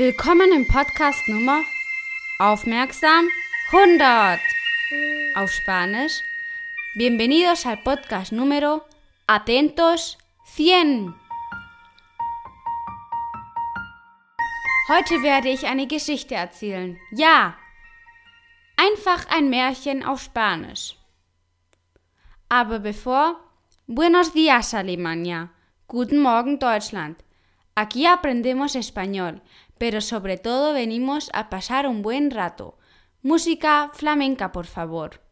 [0.00, 1.60] Willkommen im Podcast Nummer
[2.38, 3.28] Aufmerksam
[3.70, 4.40] 100
[5.34, 6.22] auf Spanisch.
[6.94, 8.80] Bienvenidos al podcast número
[9.26, 10.16] Atentos
[10.56, 11.14] 100.
[14.88, 16.98] Heute werde ich eine Geschichte erzählen.
[17.10, 17.58] Ja,
[18.78, 20.96] einfach ein Märchen auf Spanisch.
[22.48, 23.38] Aber bevor,
[23.86, 25.50] Buenos días Alemania,
[25.88, 27.22] Guten Morgen Deutschland.
[27.74, 29.40] Aquí aprendemos español,
[29.80, 32.76] pero sobre todo venimos a pasar un buen rato.
[33.22, 35.22] Música flamenca, por favor.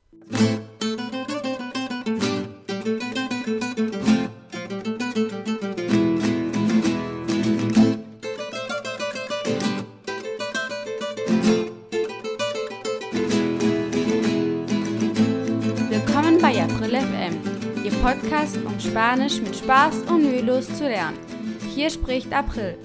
[15.91, 21.19] Willkommen bei April FM, Ihr Podcast, um Spanisch mit Spaß und mühelos zu lernen.
[21.75, 22.79] Hier spricht April.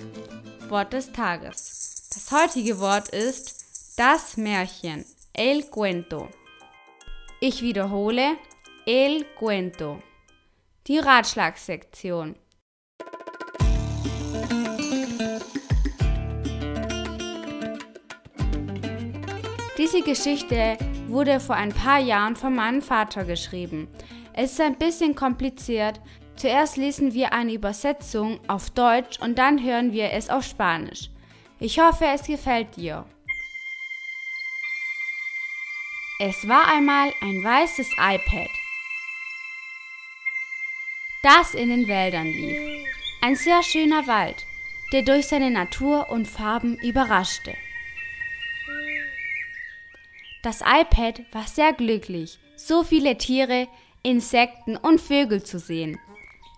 [0.74, 2.10] Wort des Tages.
[2.16, 5.06] Das heutige Wort ist das Märchen.
[5.32, 6.30] El cuento.
[7.40, 8.38] Ich wiederhole.
[8.88, 10.02] El cuento.
[10.88, 12.36] Die Ratschlagssektion.
[19.78, 23.88] Diese Geschichte wurde vor ein paar Jahren von meinem Vater geschrieben.
[24.34, 26.02] Es ist ein bisschen kompliziert,
[26.44, 31.10] Zuerst lesen wir eine Übersetzung auf Deutsch und dann hören wir es auf Spanisch.
[31.62, 33.06] Ich hoffe, es gefällt dir.
[36.20, 38.50] Es war einmal ein weißes iPad,
[41.24, 42.60] das in den Wäldern lief.
[43.22, 44.46] Ein sehr schöner Wald,
[44.92, 47.56] der durch seine Natur und Farben überraschte.
[50.42, 53.70] Das iPad war sehr glücklich, so viele Tiere,
[54.02, 55.98] Insekten und Vögel zu sehen.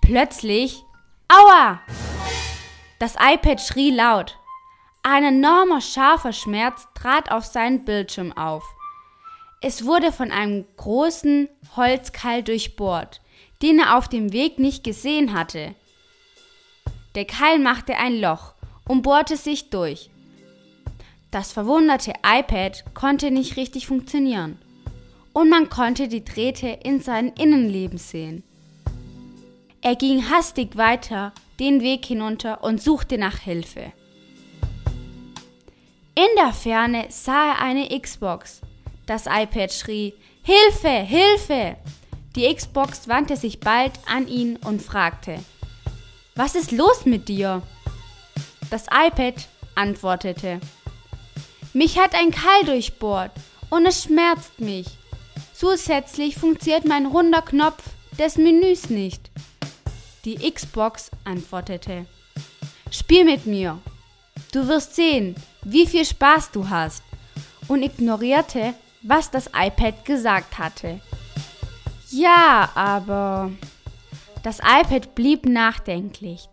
[0.05, 0.83] Plötzlich,
[1.29, 1.81] aua!
[2.99, 4.37] Das iPad schrie laut.
[5.01, 8.63] Ein enormer scharfer Schmerz trat auf seinen Bildschirm auf.
[9.61, 13.19] Es wurde von einem großen Holzkeil durchbohrt,
[13.63, 15.73] den er auf dem Weg nicht gesehen hatte.
[17.15, 18.53] Der Keil machte ein Loch
[18.87, 20.11] und bohrte sich durch.
[21.31, 24.59] Das verwunderte iPad konnte nicht richtig funktionieren
[25.33, 28.43] und man konnte die Drähte in seinem Innenleben sehen.
[29.85, 33.93] Er ging hastig weiter den Weg hinunter und suchte nach Hilfe.
[36.15, 38.61] In der Ferne sah er eine Xbox.
[39.05, 41.75] Das iPad schrie Hilfe, Hilfe!
[42.35, 45.37] Die Xbox wandte sich bald an ihn und fragte
[46.33, 47.61] Was ist los mit dir?
[48.71, 49.35] Das iPad
[49.75, 50.61] antwortete
[51.73, 53.33] Mich hat ein Keil durchbohrt
[53.69, 54.87] und es schmerzt mich.
[55.53, 57.83] Zusätzlich funktioniert mein runder Knopf
[58.17, 59.29] des Menüs nicht.
[60.25, 62.07] Die Xbox antwortete,
[62.89, 63.79] Spiel mit mir.
[64.51, 67.03] Du wirst sehen, wie viel Spaß du hast.
[67.67, 70.99] Und ignorierte, was das iPad gesagt hatte.
[72.09, 73.51] Ja, aber
[74.41, 76.49] das iPad blieb nachdenklich.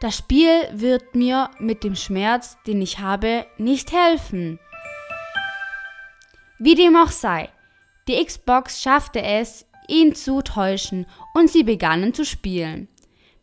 [0.00, 4.58] Das Spiel wird mir mit dem Schmerz, den ich habe, nicht helfen.
[6.58, 7.50] Wie dem auch sei,
[8.08, 11.04] die Xbox schaffte es, ihn zu täuschen
[11.34, 12.88] und sie begannen zu spielen.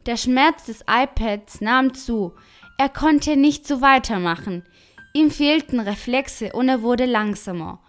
[0.08, 2.34] Der Schmerz des iPads nahm zu.
[2.78, 4.64] Er konnte nicht so weitermachen.
[5.14, 7.80] Ihm fehlten Reflexe und er wurde langsamer.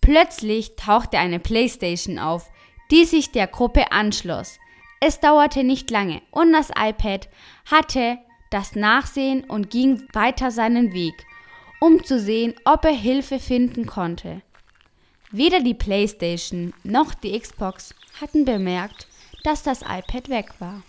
[0.00, 2.50] Plötzlich tauchte eine Playstation auf,
[2.90, 4.58] die sich der Gruppe anschloss.
[4.98, 7.28] Es dauerte nicht lange und das iPad
[7.70, 8.18] hatte
[8.50, 11.14] das Nachsehen und ging weiter seinen Weg,
[11.80, 14.42] um zu sehen, ob er Hilfe finden konnte.
[15.30, 19.06] Weder die Playstation noch die Xbox hatten bemerkt,
[19.44, 20.82] dass das iPad weg war.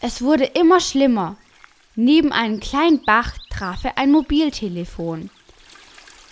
[0.00, 1.36] Es wurde immer schlimmer.
[1.94, 5.30] Neben einem kleinen Bach traf er ein Mobiltelefon.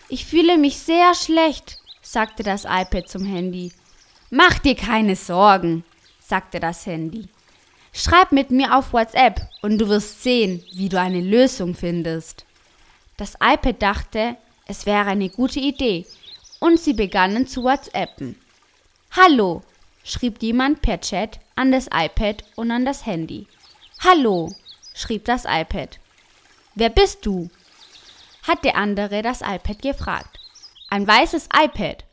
[0.09, 3.73] Ich fühle mich sehr schlecht, sagte das iPad zum Handy.
[4.31, 5.85] Mach dir keine Sorgen,
[6.21, 7.29] sagte das Handy.
[7.95, 12.45] Schreib mit mir auf WhatsApp und du wirst sehen, wie du eine Lösung findest.
[13.17, 14.37] Das iPad dachte,
[14.67, 16.05] es wäre eine gute Idee
[16.59, 18.37] und sie begannen zu WhatsAppen.
[19.13, 19.63] Hallo,
[20.03, 23.47] schrieb jemand per Chat an das iPad und an das Handy.
[24.01, 24.53] Hallo,
[24.95, 25.99] schrieb das iPad.
[26.75, 27.51] Wer bist du?
[28.43, 30.39] hat der andere das iPad gefragt.
[30.91, 32.05] Ein weißes iPad,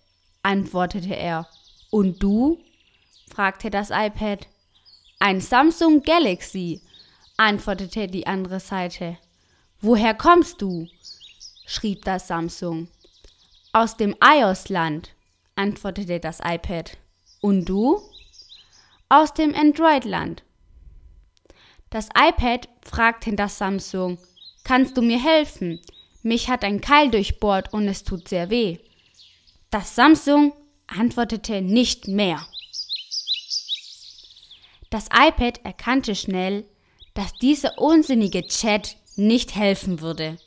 [0.43, 1.47] antwortete er.
[1.89, 2.57] Und du?
[3.29, 4.47] fragte das iPad.
[5.19, 6.81] Ein Samsung Galaxy,
[7.37, 9.17] antwortete die andere Seite.
[9.81, 10.87] Woher kommst du?
[11.65, 12.87] schrieb das Samsung.
[13.73, 15.11] Aus dem iOS-Land,
[15.55, 16.97] antwortete das iPad.
[17.41, 18.01] Und du?
[19.11, 20.41] Aus dem Android-Land.
[21.89, 24.17] Das iPad fragte das Samsung.
[24.63, 25.81] Kannst du mir helfen?
[26.23, 28.77] Mich hat ein Keil durchbohrt und es tut sehr weh.
[29.69, 30.53] Das Samsung
[30.87, 32.39] antwortete nicht mehr.
[34.89, 36.63] Das iPad erkannte schnell,
[37.13, 40.37] dass dieser unsinnige Chat nicht helfen würde.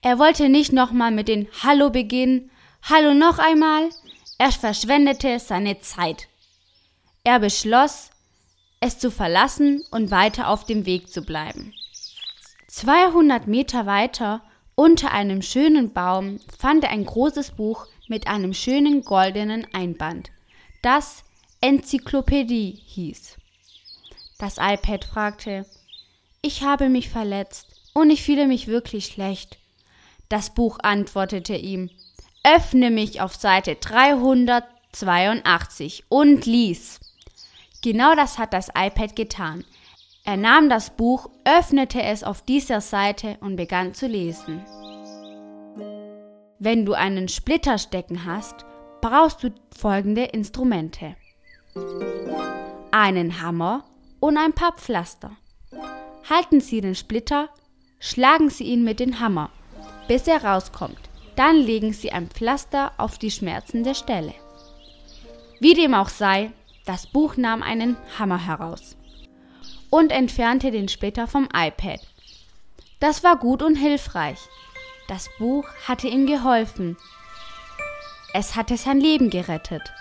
[0.00, 2.50] Er wollte nicht nochmal mit den Hallo beginnen,
[2.82, 3.90] Hallo noch einmal,
[4.38, 6.28] er verschwendete seine Zeit.
[7.24, 8.10] Er beschloss,
[8.80, 11.72] es zu verlassen und weiter auf dem Weg zu bleiben.
[12.68, 14.42] 200 Meter weiter,
[14.74, 20.32] unter einem schönen Baum, fand er ein großes Buch mit einem schönen goldenen Einband,
[20.82, 21.24] das
[21.62, 23.38] Enzyklopädie hieß.
[24.38, 25.64] Das iPad fragte,
[26.42, 29.56] ich habe mich verletzt und ich fühle mich wirklich schlecht.
[30.28, 31.88] Das Buch antwortete ihm,
[32.42, 37.00] öffne mich auf Seite 382 und lies.
[37.84, 39.62] Genau das hat das iPad getan.
[40.24, 44.64] Er nahm das Buch, öffnete es auf dieser Seite und begann zu lesen.
[46.58, 48.64] Wenn du einen Splitter stecken hast,
[49.02, 51.14] brauchst du folgende Instrumente.
[52.90, 53.84] Einen Hammer
[54.18, 55.32] und ein paar Pflaster.
[56.30, 57.50] Halten Sie den Splitter,
[58.00, 59.50] schlagen Sie ihn mit dem Hammer,
[60.08, 61.10] bis er rauskommt.
[61.36, 64.32] Dann legen Sie ein Pflaster auf die schmerzende Stelle.
[65.60, 66.50] Wie dem auch sei,
[66.84, 68.96] das Buch nahm einen Hammer heraus
[69.90, 72.00] und entfernte den Splitter vom iPad.
[73.00, 74.38] Das war gut und hilfreich.
[75.08, 76.96] Das Buch hatte ihm geholfen.
[78.32, 79.92] Es hatte sein Leben gerettet.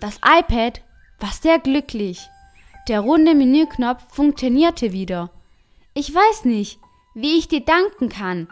[0.00, 0.82] Das iPad
[1.18, 2.28] war sehr glücklich.
[2.88, 5.30] Der runde Menüknopf funktionierte wieder.
[5.94, 6.78] Ich weiß nicht,
[7.14, 8.48] wie ich dir danken kann,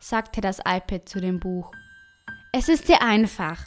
[0.00, 1.70] sagte das iPad zu dem Buch.
[2.52, 3.64] Es ist sehr einfach,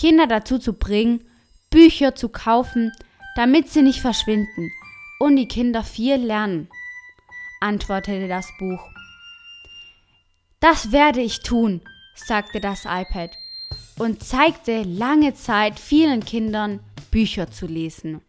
[0.00, 1.20] Kinder dazu zu bringen,
[1.68, 2.90] Bücher zu kaufen,
[3.36, 4.72] damit sie nicht verschwinden
[5.18, 6.70] und die Kinder viel lernen,
[7.60, 8.80] antwortete das Buch.
[10.58, 11.82] Das werde ich tun,
[12.14, 13.36] sagte das iPad
[13.98, 16.80] und zeigte lange Zeit vielen Kindern
[17.10, 18.22] Bücher zu lesen.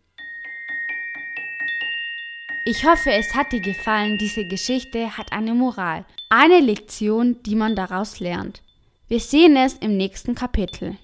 [2.65, 4.17] Ich hoffe, es hat dir gefallen.
[4.17, 8.61] Diese Geschichte hat eine Moral, eine Lektion, die man daraus lernt.
[9.07, 10.97] Wir sehen es im nächsten Kapitel.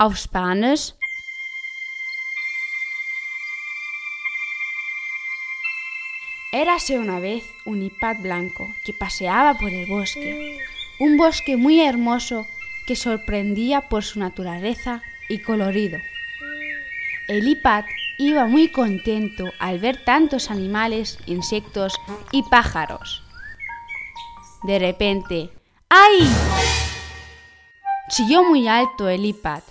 [0.00, 0.16] Auf
[6.52, 10.56] Érase una vez un ipad blanco que paseaba por el bosque,
[11.00, 12.46] un bosque muy hermoso
[12.86, 15.98] que sorprendía por su naturaleza y colorido.
[17.28, 17.84] El ipad
[18.16, 21.92] iba muy contento al ver tantos animales, insectos
[22.32, 23.22] y pájaros.
[24.62, 25.50] De repente,
[25.90, 26.26] ¡ay!
[28.08, 29.62] Chilló muy alto el ipad.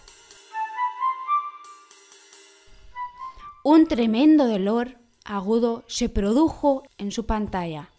[3.63, 4.95] Un tremendo dolor
[5.25, 7.89] agudo se produjo en su pantalla.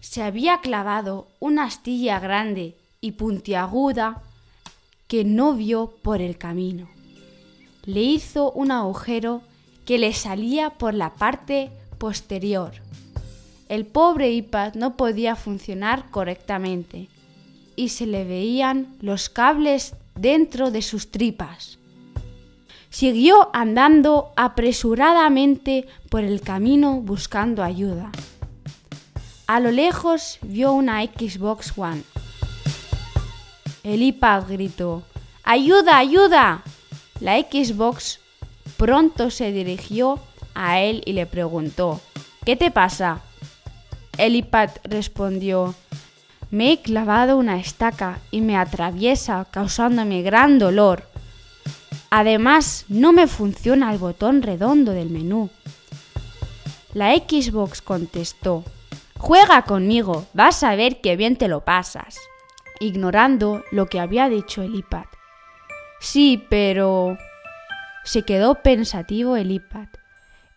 [0.00, 4.22] Se había clavado una astilla grande y puntiaguda
[5.06, 6.88] que no vio por el camino.
[7.84, 9.40] Le hizo un agujero
[9.86, 12.72] que le salía por la parte posterior.
[13.70, 17.08] El pobre iPad no podía funcionar correctamente
[17.76, 21.77] y se le veían los cables dentro de sus tripas.
[22.90, 28.10] Siguió andando apresuradamente por el camino buscando ayuda.
[29.46, 32.02] A lo lejos vio una Xbox One.
[33.82, 35.02] El iPad gritó,
[35.44, 36.62] ¡Ayuda, ayuda!
[37.20, 38.20] La Xbox
[38.76, 40.20] pronto se dirigió
[40.54, 42.00] a él y le preguntó,
[42.44, 43.20] ¿Qué te pasa?
[44.16, 45.74] El iPad respondió,
[46.50, 51.07] me he clavado una estaca y me atraviesa causándome gran dolor.
[52.10, 55.50] Además, no me funciona el botón redondo del menú.
[56.94, 58.64] La Xbox contestó,
[59.18, 62.18] Juega conmigo, vas a ver qué bien te lo pasas,
[62.80, 65.06] ignorando lo que había dicho el iPad.
[66.00, 67.18] Sí, pero...
[68.04, 69.88] Se quedó pensativo el iPad.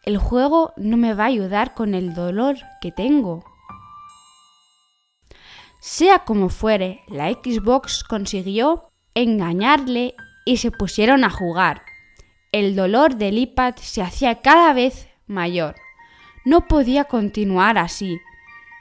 [0.04, 3.44] El juego no me va a ayudar con el dolor que tengo.
[5.80, 11.84] Sea como fuere, la Xbox consiguió engañarle y se pusieron a jugar.
[12.52, 15.76] El dolor del iPad se hacía cada vez mayor.
[16.44, 18.20] No podía continuar así.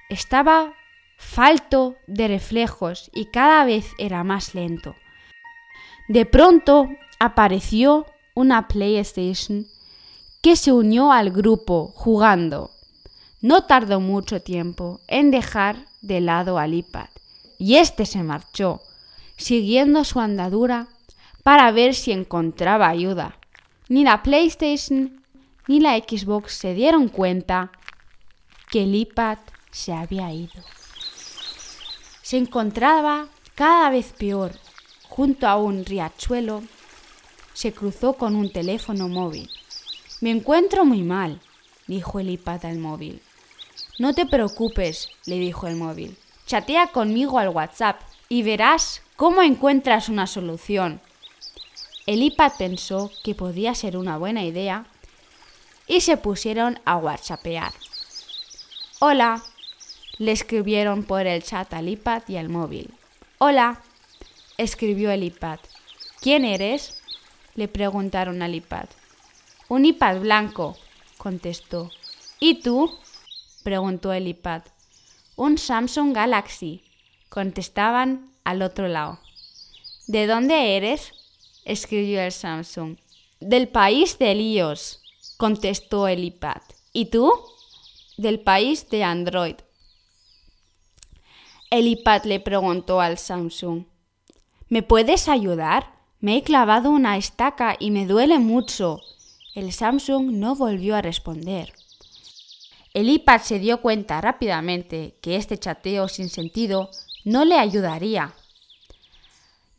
[0.08, 0.74] Estaba
[1.18, 4.96] falto de reflejos y cada vez era más lento.
[6.08, 6.88] De pronto
[7.18, 9.66] apareció una PlayStation
[10.42, 12.70] que se unió al grupo jugando.
[13.42, 17.08] No tardó mucho tiempo en dejar de lado al iPad
[17.58, 18.80] y este se marchó,
[19.36, 20.88] siguiendo su andadura
[21.42, 23.36] para ver si encontraba ayuda.
[23.88, 25.22] Ni la PlayStation
[25.66, 27.70] ni la Xbox se dieron cuenta
[28.70, 29.38] que el iPad
[29.70, 30.62] se había ido.
[32.22, 34.52] Se encontraba cada vez peor.
[35.08, 36.62] Junto a un riachuelo
[37.52, 39.50] se cruzó con un teléfono móvil.
[40.20, 41.40] Me encuentro muy mal,
[41.86, 43.20] dijo el iPad al móvil.
[43.98, 46.16] No te preocupes, le dijo el móvil.
[46.46, 51.00] Chatea conmigo al WhatsApp y verás cómo encuentras una solución.
[52.10, 54.84] El iPad pensó que podía ser una buena idea
[55.86, 57.72] y se pusieron a WhatsAppear.
[58.98, 59.44] Hola,
[60.18, 62.92] le escribieron por el chat al iPad y al móvil.
[63.38, 63.80] Hola,
[64.58, 65.60] escribió el iPad.
[66.20, 67.00] ¿Quién eres?
[67.54, 68.86] le preguntaron al iPad.
[69.68, 70.76] Un iPad blanco,
[71.16, 71.92] contestó.
[72.40, 72.92] ¿Y tú?
[73.62, 74.62] preguntó el iPad.
[75.36, 76.82] Un Samsung Galaxy,
[77.28, 79.20] contestaban al otro lado.
[80.08, 81.12] ¿De dónde eres?
[81.70, 82.96] Escribió el Samsung.
[83.40, 85.02] Del país de líos,
[85.36, 86.60] contestó el iPad.
[86.92, 87.32] ¿Y tú?
[88.16, 89.56] Del país de Android.
[91.70, 93.84] El iPad le preguntó al Samsung.
[94.68, 95.94] ¿Me puedes ayudar?
[96.18, 99.00] Me he clavado una estaca y me duele mucho.
[99.54, 101.72] El Samsung no volvió a responder.
[102.92, 106.90] El iPad se dio cuenta rápidamente que este chateo sin sentido
[107.24, 108.34] no le ayudaría.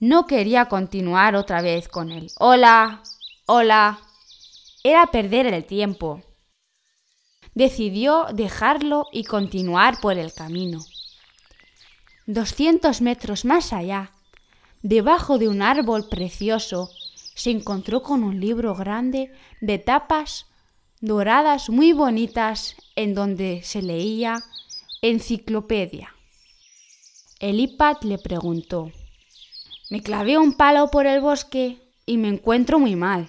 [0.01, 2.31] No quería continuar otra vez con él.
[2.39, 3.03] Hola,
[3.45, 3.99] hola.
[4.83, 6.23] Era perder el tiempo.
[7.53, 10.79] Decidió dejarlo y continuar por el camino.
[12.25, 14.11] Doscientos metros más allá,
[14.81, 16.89] debajo de un árbol precioso,
[17.35, 19.31] se encontró con un libro grande
[19.61, 20.47] de tapas
[20.99, 24.41] doradas muy bonitas en donde se leía
[25.03, 26.15] enciclopedia.
[27.39, 28.91] El iPad le preguntó,
[29.91, 33.27] me clavé un palo por el bosque y me encuentro muy mal.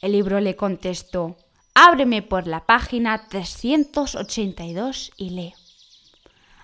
[0.00, 1.36] El libro le contestó,
[1.74, 5.52] ábreme por la página 382 y lee.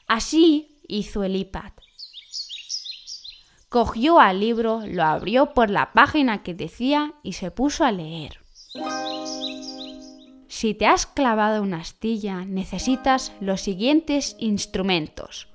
[0.09, 1.73] Así hizo el iPad.
[3.69, 8.41] Cogió al libro, lo abrió por la página que decía y se puso a leer.
[10.49, 15.49] Si te has clavado una astilla, necesitas los siguientes instrumentos.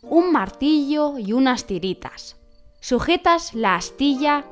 [0.00, 2.37] Un martillo y unas tiritas.
[2.80, 4.44] Sujetas la astilla,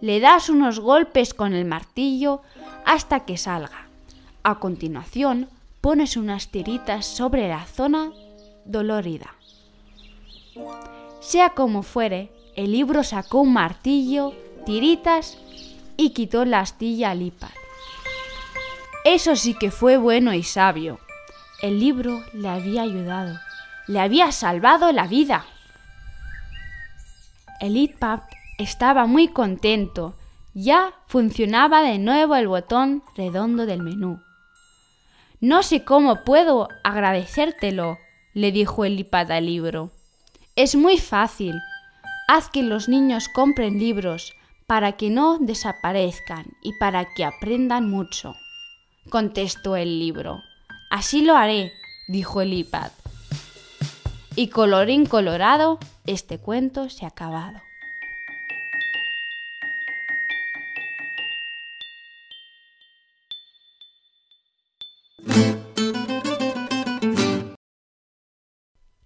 [0.00, 2.42] le das unos golpes con el martillo
[2.84, 3.88] hasta que salga.
[4.42, 5.48] A continuación,
[5.80, 8.12] pones unas tiritas sobre la zona
[8.64, 9.34] dolorida.
[11.20, 14.32] Sea como fuere, el libro sacó un martillo,
[14.64, 15.38] tiritas
[15.96, 17.50] y quitó la astilla al iPad.
[19.04, 20.98] Eso sí que fue bueno y sabio.
[21.60, 23.38] El libro le había ayudado,
[23.86, 25.44] le había salvado la vida.
[27.60, 28.20] El iPad
[28.58, 30.14] estaba muy contento.
[30.54, 34.20] Ya funcionaba de nuevo el botón redondo del menú.
[35.40, 37.98] No sé cómo puedo agradecértelo,
[38.32, 39.90] le dijo el iPad al libro.
[40.56, 41.54] Es muy fácil.
[42.28, 44.32] Haz que los niños compren libros
[44.66, 48.34] para que no desaparezcan y para que aprendan mucho
[49.10, 50.42] contestó el libro.
[50.90, 51.72] Así lo haré,
[52.08, 52.90] dijo el iPad.
[54.36, 57.62] Y colorín colorado, este cuento se ha acabado.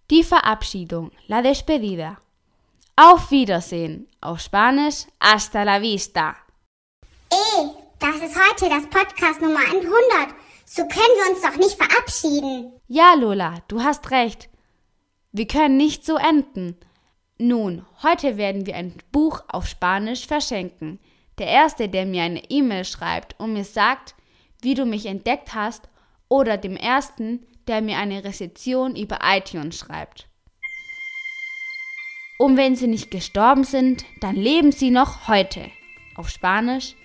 [0.07, 2.23] Tifa Abschiedung, la despedida.
[2.97, 6.39] Auf Wiedersehen, auf Spanisch, hasta la vista.
[7.31, 7.69] Eh,
[7.99, 10.35] das ist heute das Podcast Nummer 100.
[10.65, 12.73] So können wir uns doch nicht verabschieden.
[12.89, 14.49] Ja, Lola, du hast recht.
[15.33, 16.77] Wir können nicht so enden.
[17.39, 20.99] Nun, heute werden wir ein Buch auf Spanisch verschenken.
[21.39, 24.15] Der Erste, der mir eine E-Mail schreibt und mir sagt,
[24.63, 25.89] wie du mich entdeckt hast,
[26.29, 30.29] oder dem Ersten, der mir eine Rezension über iTunes schreibt.
[32.39, 35.71] Und wenn sie nicht gestorben sind, dann leben sie noch heute.
[36.17, 36.97] Auf Spanisch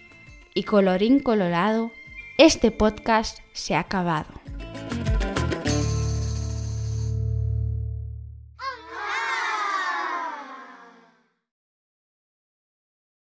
[0.55, 1.91] y colorín colorado,
[2.37, 4.33] este podcast se ha acabado.